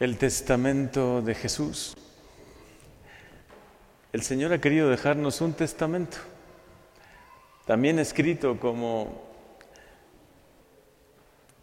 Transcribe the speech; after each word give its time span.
el 0.00 0.16
testamento 0.16 1.22
de 1.22 1.34
Jesús. 1.34 1.96
El 4.12 4.22
Señor 4.22 4.52
ha 4.52 4.60
querido 4.60 4.88
dejarnos 4.88 5.40
un 5.40 5.52
testamento, 5.52 6.18
también 7.66 7.98
escrito 7.98 8.58
como, 8.58 9.22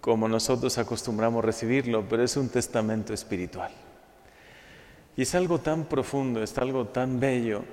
como 0.01 0.27
nosotros 0.27 0.77
acostumbramos 0.77 1.43
recibirlo, 1.43 2.05
pero 2.07 2.23
es 2.23 2.37
un 2.37 2.49
testamento 2.49 3.13
espiritual. 3.13 3.71
Y 5.17 5.21
es 5.21 5.33
algo 5.33 5.59
tan 5.59 5.85
profundo, 5.85 6.43
es 6.43 6.57
algo 6.57 6.87
tan 6.87 7.19
bello, 7.19 7.63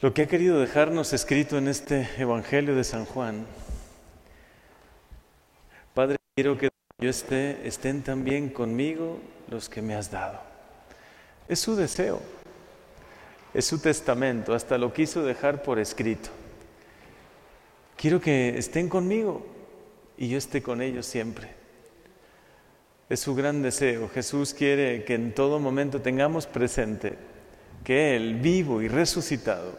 lo 0.00 0.12
que 0.12 0.22
ha 0.22 0.26
querido 0.26 0.58
dejarnos 0.58 1.12
escrito 1.12 1.58
en 1.58 1.68
este 1.68 2.08
Evangelio 2.18 2.74
de 2.74 2.84
San 2.84 3.04
Juan. 3.04 3.46
Padre, 5.94 6.16
quiero 6.34 6.58
que 6.58 6.70
yo 6.98 7.10
esté, 7.10 7.68
estén 7.68 8.02
también 8.02 8.48
conmigo 8.48 9.18
los 9.50 9.68
que 9.68 9.82
me 9.82 9.94
has 9.94 10.10
dado. 10.10 10.40
Es 11.46 11.60
su 11.60 11.76
deseo, 11.76 12.22
es 13.52 13.66
su 13.66 13.78
testamento, 13.78 14.54
hasta 14.54 14.78
lo 14.78 14.94
quiso 14.94 15.22
dejar 15.22 15.62
por 15.62 15.78
escrito. 15.78 16.30
Quiero 17.96 18.18
que 18.18 18.56
estén 18.56 18.88
conmigo 18.88 19.46
y 20.16 20.28
yo 20.28 20.38
esté 20.38 20.62
con 20.62 20.80
ellos 20.80 21.04
siempre. 21.04 21.50
Es 23.10 23.20
su 23.20 23.34
gran 23.34 23.60
deseo. 23.60 24.08
Jesús 24.08 24.54
quiere 24.54 25.04
que 25.04 25.14
en 25.14 25.34
todo 25.34 25.58
momento 25.58 26.00
tengamos 26.00 26.46
presente 26.46 27.18
que 27.84 28.16
Él, 28.16 28.36
vivo 28.36 28.80
y 28.80 28.88
resucitado, 28.88 29.78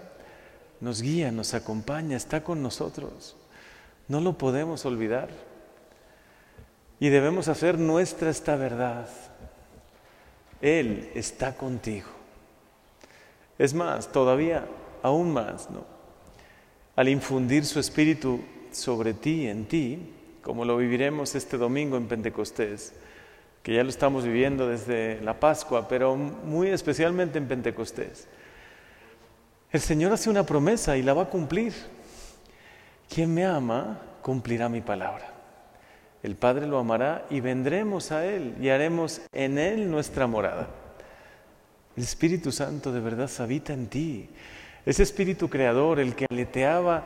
nos 0.81 1.01
guía, 1.01 1.31
nos 1.31 1.55
acompaña, 1.55 2.15
está 2.15 2.43
con 2.43 2.61
nosotros. 2.61 3.35
No 4.07 4.21
lo 4.21 4.37
podemos 4.37 4.85
olvidar. 4.85 5.56
Y 6.99 7.09
debemos 7.09 7.47
hacer 7.47 7.77
nuestra 7.77 8.29
esta 8.29 8.55
verdad. 8.55 9.07
Él 10.61 11.11
está 11.13 11.55
contigo. 11.55 12.07
Es 13.59 13.73
más, 13.73 14.11
todavía, 14.11 14.65
aún 15.03 15.31
más, 15.31 15.69
¿no? 15.69 15.85
Al 16.95 17.09
infundir 17.09 17.65
su 17.65 17.79
espíritu 17.79 18.41
sobre 18.71 19.13
ti, 19.13 19.47
en 19.47 19.65
ti, 19.65 20.13
como 20.41 20.65
lo 20.65 20.77
viviremos 20.77 21.35
este 21.35 21.57
domingo 21.57 21.97
en 21.97 22.07
Pentecostés, 22.07 22.93
que 23.61 23.73
ya 23.73 23.83
lo 23.83 23.89
estamos 23.89 24.23
viviendo 24.23 24.67
desde 24.67 25.19
la 25.21 25.39
Pascua, 25.39 25.87
pero 25.87 26.15
muy 26.15 26.69
especialmente 26.69 27.37
en 27.37 27.47
Pentecostés. 27.47 28.27
El 29.71 29.81
Señor 29.81 30.13
hace 30.13 30.29
una 30.29 30.45
promesa 30.45 30.97
y 30.97 31.03
la 31.03 31.13
va 31.13 31.23
a 31.23 31.29
cumplir. 31.29 31.73
Quien 33.13 33.33
me 33.33 33.45
ama, 33.45 33.99
cumplirá 34.21 34.69
mi 34.69 34.81
palabra. 34.81 35.36
El 36.23 36.35
Padre 36.35 36.67
lo 36.67 36.79
amará 36.79 37.25
y 37.29 37.41
vendremos 37.41 38.11
a 38.11 38.25
Él 38.25 38.55
y 38.59 38.69
haremos 38.69 39.21
en 39.31 39.57
Él 39.57 39.89
nuestra 39.89 40.27
morada. 40.27 40.67
El 41.95 42.03
Espíritu 42.03 42.51
Santo 42.51 42.91
de 42.91 42.99
verdad 42.99 43.29
habita 43.39 43.73
en 43.73 43.87
ti. 43.87 44.29
Ese 44.85 45.03
Espíritu 45.03 45.49
Creador, 45.49 45.99
el 45.99 46.15
que 46.15 46.25
aleteaba 46.29 47.03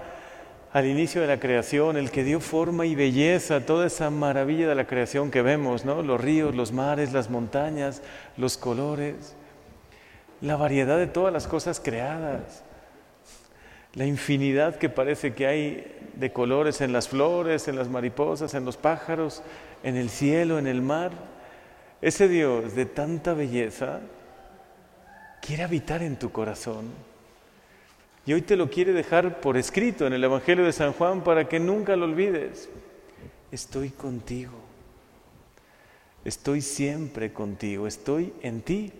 al 0.73 0.86
inicio 0.86 1.22
de 1.22 1.28
la 1.28 1.40
creación, 1.40 1.98
el 1.98 2.12
que 2.12 2.23
dio 2.23 2.40
forma 2.40 2.86
y 2.86 2.95
belleza 2.95 3.58
a 3.58 3.66
toda 3.66 3.88
esa 3.88 4.09
maravilla 4.09 4.68
de 4.70 4.76
la 4.76 4.88
creación 4.88 5.30
que 5.30 5.42
vemos, 5.42 5.84
¿no? 5.84 6.02
Los 6.02 6.22
ríos, 6.22 6.56
los 6.56 6.72
mares, 6.72 7.12
las 7.12 7.30
montañas, 7.30 8.02
los 8.38 8.58
colores, 8.58 9.36
la 10.40 10.56
variedad 10.56 10.98
de 10.98 11.08
todas 11.08 11.34
las 11.34 11.48
cosas 11.48 11.80
creadas 11.80 12.64
la 13.94 14.06
infinidad 14.06 14.78
que 14.78 14.89
parece 14.89 15.34
que 15.34 15.47
hay 15.47 15.97
de 16.16 16.31
colores 16.31 16.81
en 16.81 16.94
las 16.94 17.09
flores, 17.09 17.67
en 17.67 17.75
las 17.75 17.89
mariposas, 17.89 18.53
en 18.53 18.64
los 18.64 18.78
pájaros, 18.78 19.44
en 19.84 19.97
el 19.97 20.09
cielo, 20.09 20.59
en 20.59 20.67
el 20.67 20.81
mar. 20.81 21.11
Ese 22.02 22.28
Dios 22.28 22.73
de 22.75 22.86
tanta 22.86 23.34
belleza 23.34 24.00
quiere 25.42 25.64
habitar 25.64 26.02
en 26.03 26.17
tu 26.17 26.31
corazón. 26.31 26.86
Y 28.25 28.34
hoy 28.34 28.44
te 28.44 28.56
lo 28.56 28.69
quiere 28.69 28.94
dejar 28.94 29.42
por 29.42 29.58
escrito 29.58 30.06
en 30.06 30.13
el 30.13 30.24
Evangelio 30.24 30.63
de 30.63 30.72
San 30.72 30.94
Juan 30.94 31.24
para 31.24 31.50
que 31.50 31.59
nunca 31.59 31.96
lo 31.96 32.06
olvides. 32.06 32.69
Estoy 33.51 33.90
contigo. 33.90 34.53
Estoy 36.24 36.62
siempre 36.62 37.34
contigo. 37.34 37.88
Estoy 37.88 38.31
en 38.41 38.62
ti. 38.62 38.94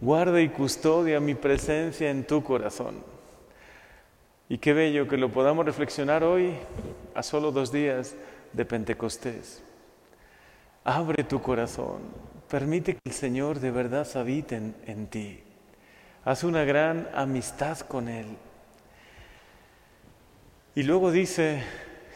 Guarda 0.00 0.40
y 0.40 0.48
custodia 0.48 1.20
mi 1.20 1.34
presencia 1.34 2.10
en 2.10 2.26
tu 2.26 2.42
corazón. 2.42 3.11
Y 4.48 4.58
qué 4.58 4.72
bello 4.72 5.08
que 5.08 5.16
lo 5.16 5.30
podamos 5.30 5.64
reflexionar 5.64 6.24
hoy 6.24 6.54
a 7.14 7.22
solo 7.22 7.52
dos 7.52 7.72
días 7.72 8.14
de 8.52 8.64
Pentecostés. 8.64 9.62
Abre 10.84 11.24
tu 11.24 11.40
corazón, 11.40 12.00
permite 12.50 12.94
que 12.94 13.00
el 13.04 13.12
Señor 13.12 13.60
de 13.60 13.70
verdad 13.70 14.06
habite 14.16 14.60
en, 14.86 15.06
ti. 15.06 15.40
Haz 16.24 16.44
una 16.44 16.64
gran 16.64 17.08
amistad 17.14 17.78
con 17.80 18.08
Él. 18.08 18.26
Y 20.74 20.82
luego 20.82 21.12
dice 21.12 21.62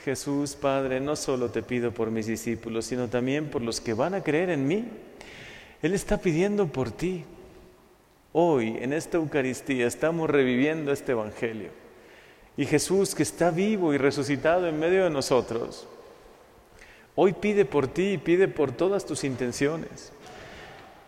Jesús, 0.04 0.56
Padre, 0.56 1.00
no 1.00 1.14
solo 1.14 1.50
te 1.50 1.62
pido 1.62 1.92
por 1.92 2.10
mis 2.10 2.26
discípulos, 2.26 2.86
sino 2.86 3.08
también 3.08 3.50
por 3.50 3.62
los 3.62 3.80
que 3.80 3.94
van 3.94 4.14
a 4.14 4.22
creer 4.22 4.50
en 4.50 4.66
mí. 4.66 4.88
Él 5.80 5.94
está 5.94 6.18
pidiendo 6.18 6.66
por 6.66 6.90
ti. 6.90 7.24
Hoy, 8.32 8.76
en 8.80 8.92
esta 8.92 9.16
Eucaristía, 9.16 9.86
estamos 9.86 10.28
reviviendo 10.28 10.92
este 10.92 11.12
Evangelio. 11.12 11.85
Y 12.56 12.64
Jesús, 12.64 13.14
que 13.14 13.22
está 13.22 13.50
vivo 13.50 13.92
y 13.92 13.98
resucitado 13.98 14.66
en 14.66 14.78
medio 14.78 15.04
de 15.04 15.10
nosotros, 15.10 15.86
hoy 17.14 17.34
pide 17.34 17.64
por 17.64 17.86
ti 17.86 18.12
y 18.12 18.18
pide 18.18 18.48
por 18.48 18.72
todas 18.72 19.04
tus 19.04 19.24
intenciones. 19.24 20.12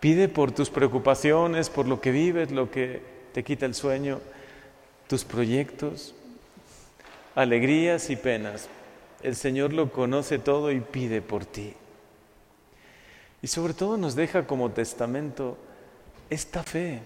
Pide 0.01 0.29
por 0.29 0.53
tus 0.53 0.71
preocupaciones, 0.71 1.71
por 1.71 1.87
lo 1.87 2.01
que 2.01 2.13
vives, 2.13 2.51
lo 2.51 2.71
que 2.71 3.03
te 3.33 3.43
quita 3.43 3.67
el 3.67 3.75
sueño, 3.75 4.21
tus 5.09 5.25
proyectos, 5.25 6.15
alegrías 7.35 8.11
y 8.11 8.17
penas. 8.17 8.69
El 9.23 9.35
Señor 9.35 9.73
lo 9.73 9.91
conoce 9.91 10.39
todo 10.39 10.71
y 10.71 10.81
pide 10.81 11.23
por 11.23 11.45
ti. 11.45 11.75
Y 13.41 13.47
sobre 13.47 13.73
todo 13.73 13.97
nos 13.97 14.15
deja 14.15 14.47
como 14.47 14.71
testamento 14.71 15.57
esta 16.29 16.63
fe. 16.63 17.01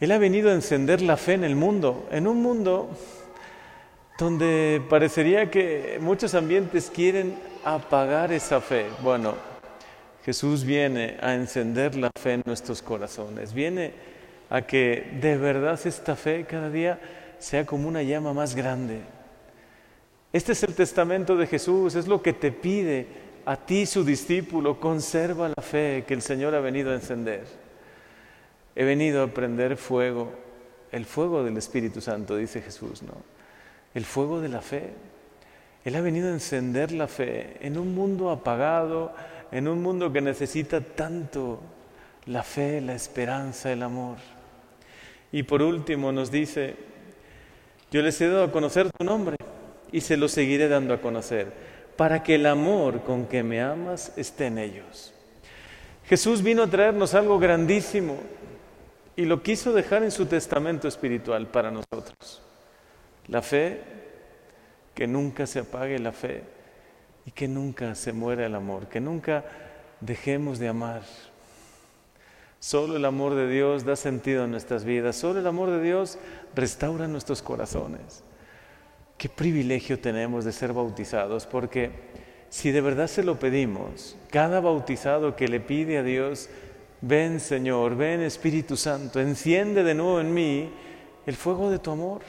Él 0.00 0.12
ha 0.12 0.18
venido 0.18 0.50
a 0.50 0.54
encender 0.54 1.02
la 1.02 1.16
fe 1.16 1.34
en 1.34 1.44
el 1.44 1.56
mundo, 1.56 2.08
en 2.10 2.26
un 2.26 2.40
mundo 2.40 2.90
donde 4.18 4.80
parecería 4.88 5.50
que 5.50 5.98
muchos 6.00 6.34
ambientes 6.34 6.90
quieren 6.94 7.36
apagar 7.64 8.32
esa 8.32 8.60
fe. 8.60 8.86
Bueno, 9.02 9.34
Jesús 10.24 10.64
viene 10.64 11.16
a 11.20 11.34
encender 11.34 11.96
la 11.96 12.10
fe 12.18 12.34
en 12.34 12.42
nuestros 12.46 12.80
corazones, 12.80 13.52
viene 13.52 13.92
a 14.50 14.62
que 14.62 15.18
de 15.20 15.36
verdad 15.36 15.78
esta 15.84 16.14
fe 16.14 16.46
cada 16.48 16.70
día 16.70 17.00
sea 17.38 17.66
como 17.66 17.88
una 17.88 18.02
llama 18.02 18.32
más 18.32 18.54
grande. 18.54 19.00
Este 20.32 20.52
es 20.52 20.62
el 20.62 20.74
testamento 20.74 21.36
de 21.36 21.46
Jesús, 21.46 21.94
es 21.94 22.06
lo 22.06 22.22
que 22.22 22.32
te 22.32 22.52
pide 22.52 23.06
a 23.44 23.56
ti, 23.56 23.84
su 23.84 24.04
discípulo, 24.04 24.80
conserva 24.80 25.48
la 25.48 25.62
fe 25.62 26.04
que 26.06 26.14
el 26.14 26.22
Señor 26.22 26.54
ha 26.54 26.60
venido 26.60 26.90
a 26.90 26.94
encender. 26.94 27.44
He 28.74 28.84
venido 28.84 29.22
a 29.22 29.26
prender 29.28 29.76
fuego, 29.76 30.32
el 30.90 31.04
fuego 31.04 31.44
del 31.44 31.56
Espíritu 31.56 32.00
Santo, 32.00 32.36
dice 32.36 32.62
Jesús, 32.62 33.02
¿no? 33.02 33.33
El 33.94 34.04
fuego 34.04 34.40
de 34.40 34.48
la 34.48 34.60
fe. 34.60 34.90
Él 35.84 35.96
ha 35.96 36.00
venido 36.00 36.28
a 36.28 36.32
encender 36.32 36.92
la 36.92 37.08
fe 37.08 37.56
en 37.60 37.78
un 37.78 37.94
mundo 37.94 38.30
apagado, 38.30 39.12
en 39.52 39.68
un 39.68 39.82
mundo 39.82 40.12
que 40.12 40.20
necesita 40.20 40.80
tanto 40.80 41.60
la 42.26 42.42
fe, 42.42 42.80
la 42.80 42.94
esperanza, 42.94 43.70
el 43.70 43.82
amor. 43.82 44.16
Y 45.30 45.42
por 45.42 45.62
último 45.62 46.10
nos 46.12 46.30
dice, 46.30 46.76
yo 47.90 48.02
les 48.02 48.20
he 48.20 48.28
dado 48.28 48.44
a 48.44 48.52
conocer 48.52 48.90
tu 48.90 49.04
nombre 49.04 49.36
y 49.92 50.00
se 50.00 50.16
lo 50.16 50.28
seguiré 50.28 50.68
dando 50.68 50.94
a 50.94 51.00
conocer, 51.00 51.52
para 51.96 52.22
que 52.22 52.36
el 52.36 52.46
amor 52.46 53.02
con 53.02 53.26
que 53.26 53.42
me 53.42 53.60
amas 53.60 54.12
esté 54.16 54.46
en 54.46 54.58
ellos. 54.58 55.12
Jesús 56.06 56.42
vino 56.42 56.62
a 56.62 56.66
traernos 56.66 57.14
algo 57.14 57.38
grandísimo 57.38 58.16
y 59.16 59.24
lo 59.24 59.42
quiso 59.42 59.72
dejar 59.72 60.02
en 60.02 60.10
su 60.10 60.26
testamento 60.26 60.88
espiritual 60.88 61.46
para 61.46 61.70
nosotros. 61.70 62.42
La 63.28 63.42
fe, 63.42 63.80
que 64.94 65.06
nunca 65.06 65.46
se 65.46 65.60
apague 65.60 65.98
la 65.98 66.12
fe 66.12 66.42
y 67.26 67.30
que 67.30 67.48
nunca 67.48 67.94
se 67.94 68.12
muera 68.12 68.46
el 68.46 68.54
amor, 68.54 68.88
que 68.88 69.00
nunca 69.00 69.44
dejemos 70.00 70.58
de 70.58 70.68
amar. 70.68 71.02
Solo 72.60 72.96
el 72.96 73.04
amor 73.04 73.34
de 73.34 73.48
Dios 73.48 73.84
da 73.84 73.96
sentido 73.96 74.44
a 74.44 74.46
nuestras 74.46 74.84
vidas, 74.84 75.16
solo 75.16 75.40
el 75.40 75.46
amor 75.46 75.70
de 75.70 75.82
Dios 75.82 76.18
restaura 76.54 77.08
nuestros 77.08 77.42
corazones. 77.42 78.22
Qué 79.18 79.28
privilegio 79.28 79.98
tenemos 79.98 80.44
de 80.44 80.52
ser 80.52 80.72
bautizados, 80.72 81.46
porque 81.46 81.90
si 82.48 82.70
de 82.70 82.80
verdad 82.80 83.06
se 83.06 83.22
lo 83.22 83.38
pedimos, 83.38 84.16
cada 84.30 84.60
bautizado 84.60 85.36
que 85.36 85.48
le 85.48 85.60
pide 85.60 85.98
a 85.98 86.02
Dios, 86.02 86.48
ven 87.00 87.40
Señor, 87.40 87.96
ven 87.96 88.22
Espíritu 88.22 88.76
Santo, 88.76 89.20
enciende 89.20 89.82
de 89.82 89.94
nuevo 89.94 90.20
en 90.20 90.32
mí 90.32 90.70
el 91.26 91.36
fuego 91.36 91.70
de 91.70 91.78
tu 91.78 91.90
amor. 91.90 92.22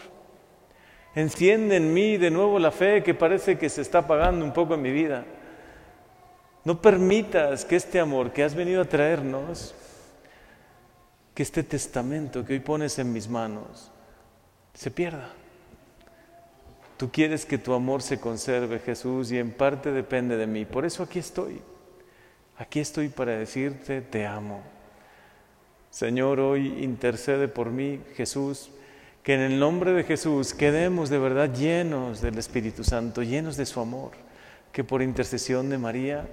Enciende 1.16 1.78
en 1.78 1.94
mí 1.94 2.18
de 2.18 2.30
nuevo 2.30 2.60
la 2.60 2.72
fe 2.72 3.02
que 3.02 3.14
parece 3.14 3.58
que 3.58 3.70
se 3.70 3.82
está 3.82 4.00
apagando 4.00 4.44
un 4.44 4.52
poco 4.52 4.74
en 4.74 4.82
mi 4.82 4.92
vida. 4.92 5.26
No 6.66 6.82
permitas 6.82 7.64
que 7.64 7.78
este 7.78 8.00
amor 8.00 8.34
que 8.34 8.44
has 8.44 8.54
venido 8.54 8.82
a 8.82 8.86
traernos, 8.86 9.74
que 11.34 11.44
este 11.44 11.64
testamento 11.64 12.44
que 12.46 12.54
hoy 12.54 12.60
pones 12.60 13.00
en 13.00 13.14
mis 13.14 13.30
manos, 13.30 13.92
se 14.74 14.92
pierda. 14.92 15.30
Tú 16.98 17.12
quieres 17.12 17.46
que 17.46 17.58
tu 17.58 17.74
amor 17.74 18.02
se 18.02 18.20
conserve, 18.20 18.80
Jesús, 18.80 19.32
y 19.32 19.38
en 19.38 19.52
parte 19.52 19.92
depende 19.92 20.36
de 20.38 20.48
mí. 20.48 20.66
Por 20.66 20.86
eso 20.86 21.04
aquí 21.04 21.20
estoy. 21.20 21.62
Aquí 22.58 22.80
estoy 22.80 23.10
para 23.10 23.34
decirte, 23.34 24.02
te 24.02 24.26
amo. 24.26 24.62
Señor, 25.90 26.40
hoy 26.40 26.84
intercede 26.84 27.48
por 27.48 27.70
mí, 27.70 28.02
Jesús, 28.16 28.70
que 29.26 29.34
en 29.34 29.42
el 29.42 29.58
nombre 29.58 29.92
de 29.92 30.04
Jesús 30.04 30.54
quedemos 30.54 31.10
de 31.10 31.18
verdad 31.18 31.52
llenos 31.52 32.22
del 32.22 32.38
Espíritu 32.38 32.84
Santo, 32.84 33.24
llenos 33.24 33.58
de 33.58 33.66
su 33.66 33.80
amor, 33.80 34.12
que 34.72 34.84
por 34.84 35.02
intercesión 35.02 35.68
de 35.68 35.80
María, 35.80 36.28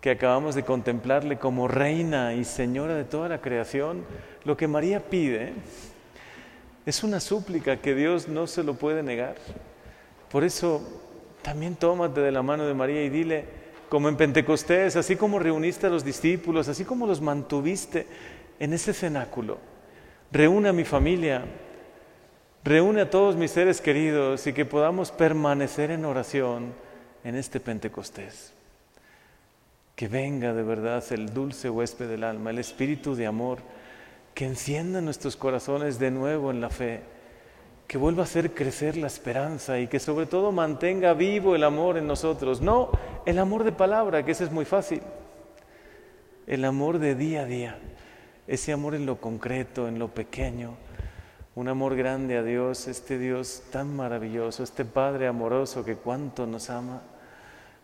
que 0.00 0.10
acabamos 0.10 0.54
de 0.54 0.62
contemplarle 0.62 1.40
como 1.40 1.66
reina 1.66 2.32
y 2.34 2.44
señora 2.44 2.94
de 2.94 3.02
toda 3.02 3.28
la 3.28 3.40
creación, 3.40 4.04
lo 4.44 4.56
que 4.56 4.68
María 4.68 5.10
pide 5.10 5.52
es 6.86 7.02
una 7.02 7.18
súplica 7.18 7.78
que 7.78 7.96
Dios 7.96 8.28
no 8.28 8.46
se 8.46 8.62
lo 8.62 8.74
puede 8.74 9.02
negar. 9.02 9.34
Por 10.30 10.44
eso 10.44 11.02
también 11.42 11.74
tómate 11.74 12.20
de 12.20 12.30
la 12.30 12.42
mano 12.42 12.66
de 12.66 12.74
María 12.74 13.02
y 13.02 13.08
dile, 13.08 13.46
como 13.88 14.08
en 14.08 14.16
Pentecostés, 14.16 14.94
así 14.94 15.16
como 15.16 15.40
reuniste 15.40 15.88
a 15.88 15.90
los 15.90 16.04
discípulos, 16.04 16.68
así 16.68 16.84
como 16.84 17.08
los 17.08 17.20
mantuviste 17.20 18.06
en 18.60 18.74
ese 18.74 18.92
cenáculo, 18.92 19.58
reúne 20.30 20.68
a 20.68 20.72
mi 20.72 20.84
familia, 20.84 21.42
reúne 22.64 23.02
a 23.02 23.10
todos 23.10 23.36
mis 23.36 23.50
seres 23.50 23.80
queridos 23.80 24.46
y 24.46 24.52
que 24.52 24.64
podamos 24.64 25.10
permanecer 25.10 25.90
en 25.90 26.04
oración 26.04 26.72
en 27.24 27.36
este 27.36 27.60
Pentecostés. 27.60 28.52
Que 29.96 30.08
venga 30.08 30.52
de 30.52 30.62
verdad 30.62 31.04
el 31.10 31.32
dulce 31.32 31.70
huésped 31.70 32.08
del 32.08 32.24
alma, 32.24 32.50
el 32.50 32.58
espíritu 32.58 33.14
de 33.14 33.26
amor, 33.26 33.58
que 34.34 34.46
encienda 34.46 35.00
nuestros 35.00 35.36
corazones 35.36 35.98
de 35.98 36.10
nuevo 36.10 36.50
en 36.50 36.60
la 36.60 36.70
fe, 36.70 37.00
que 37.86 37.98
vuelva 37.98 38.22
a 38.22 38.24
hacer 38.24 38.54
crecer 38.54 38.96
la 38.96 39.08
esperanza 39.08 39.78
y 39.78 39.88
que 39.88 39.98
sobre 39.98 40.26
todo 40.26 40.52
mantenga 40.52 41.12
vivo 41.12 41.54
el 41.54 41.64
amor 41.64 41.98
en 41.98 42.06
nosotros. 42.06 42.60
No 42.60 42.90
el 43.26 43.38
amor 43.38 43.64
de 43.64 43.72
palabra, 43.72 44.24
que 44.24 44.32
ese 44.32 44.44
es 44.44 44.52
muy 44.52 44.64
fácil, 44.64 45.02
el 46.46 46.64
amor 46.64 46.98
de 46.98 47.14
día 47.14 47.42
a 47.42 47.46
día, 47.46 47.78
ese 48.46 48.72
amor 48.72 48.94
en 48.94 49.06
lo 49.06 49.20
concreto, 49.20 49.88
en 49.88 49.98
lo 49.98 50.08
pequeño, 50.08 50.76
un 51.54 51.68
amor 51.68 51.96
grande 51.96 52.36
a 52.36 52.42
Dios, 52.42 52.86
este 52.88 53.18
Dios 53.18 53.62
tan 53.70 53.94
maravilloso, 53.94 54.62
este 54.62 54.84
Padre 54.84 55.26
amoroso 55.26 55.84
que 55.84 55.96
cuánto 55.96 56.46
nos 56.46 56.70
ama, 56.70 57.02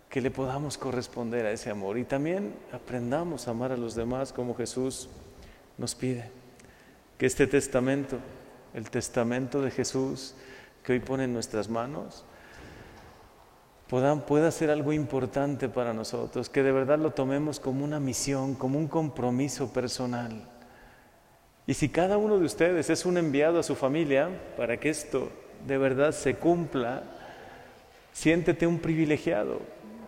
que 0.09 0.21
le 0.21 0.31
podamos 0.31 0.79
corresponder 0.79 1.47
a 1.47 1.53
ese 1.53 1.71
amor 1.71 1.99
y 1.99 2.05
también 2.05 2.55
aprendamos 2.73 3.49
a 3.49 3.51
amar 3.51 3.73
a 3.73 3.77
los 3.77 3.95
demás 3.95 4.33
como 4.33 4.55
Jesús 4.55 5.09
nos 5.79 5.95
pide. 5.95 6.31
Que 7.19 7.27
este 7.27 7.47
testamento, 7.47 8.19
el 8.73 8.89
testamento 8.91 9.61
de 9.61 9.71
Jesús 9.71 10.35
que 10.83 10.93
hoy 10.93 11.01
pone 11.01 11.25
en 11.25 11.33
nuestras 11.33 11.69
manos, 11.69 12.25
pueda, 13.89 14.51
ser 14.51 14.71
algo 14.71 14.93
importante 14.93 15.69
para 15.69 15.93
nosotros, 15.93 16.49
que 16.49 16.63
de 16.63 16.73
verdad 16.73 16.99
lo 16.99 17.13
tomemos 17.13 17.61
como 17.61 17.85
una 17.85 18.01
misión, 18.01 18.55
como 18.55 18.79
un 18.79 18.89
compromiso 18.89 19.73
personal. 19.73 20.49
Y 21.67 21.75
si 21.75 21.89
cada 21.89 22.17
uno 22.17 22.39
de 22.39 22.45
ustedes 22.45 22.91
es 22.91 23.05
un 23.05 23.19
enviado 23.19 23.59
a 23.59 23.65
su 23.65 23.75
familia 23.75 24.29
para 24.57 24.77
que 24.77 24.89
esto 24.89 25.31
de 25.67 25.79
verdad 25.79 26.13
se 26.13 26.37
cumpla, 26.37 27.03
siéntete 28.13 28.67
un 28.67 28.79
privilegiado. 28.79 29.61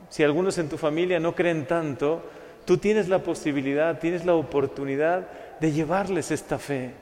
Si 0.08 0.22
algunos 0.22 0.56
en 0.58 0.69
tu 0.69 0.78
familia 0.78 1.19
no 1.19 1.34
creen 1.34 1.66
tanto, 1.66 2.22
tú 2.64 2.78
tienes 2.78 3.08
la 3.08 3.25
posibilidad, 3.25 3.99
tienes 3.99 4.25
la 4.25 4.34
oportunidad 4.34 5.28
de 5.58 5.72
llevarles 5.72 6.31
esta 6.31 6.58
fe, 6.58 6.93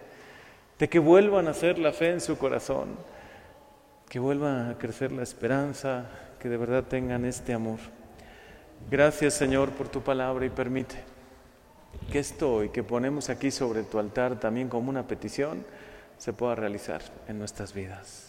de 0.78 0.88
que 0.88 0.98
vuelvan 0.98 1.48
a 1.48 1.50
hacer 1.50 1.78
la 1.78 1.92
fe 1.92 2.10
en 2.10 2.20
su 2.22 2.38
corazón, 2.38 2.96
que 4.08 4.18
vuelvan 4.18 4.70
a 4.70 4.78
crecer 4.78 5.12
la 5.12 5.22
esperanza, 5.22 6.06
que 6.40 6.48
de 6.48 6.56
verdad 6.56 6.84
tengan 6.84 7.26
este 7.26 7.52
amor. 7.52 7.78
Gracias 8.90 9.34
Señor 9.34 9.70
por 9.70 9.88
tu 9.88 10.00
palabra 10.00 10.46
y 10.46 10.50
permite 10.50 11.15
que 12.10 12.18
esto 12.18 12.54
hoy 12.54 12.68
que 12.70 12.82
ponemos 12.82 13.30
aquí 13.30 13.50
sobre 13.50 13.82
tu 13.82 13.98
altar 13.98 14.38
también 14.40 14.68
como 14.68 14.90
una 14.90 15.06
petición 15.06 15.64
se 16.18 16.32
pueda 16.32 16.54
realizar 16.54 17.02
en 17.28 17.38
nuestras 17.38 17.72
vidas. 17.72 18.25